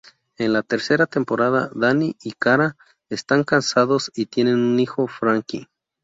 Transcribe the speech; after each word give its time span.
En 0.39 0.51
la 0.53 0.63
tercera 0.63 1.05
temporada, 1.05 1.69
Danny 1.75 2.15
y 2.23 2.31
Kara 2.31 2.75
están 3.11 3.43
casados 3.43 4.11
y 4.15 4.25
tienen 4.25 4.55
un 4.59 4.79
hijo, 4.79 5.05
Frankie. 5.05 5.67